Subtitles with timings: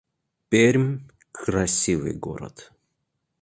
[0.49, 0.91] Пермь—
[1.31, 2.71] красивый город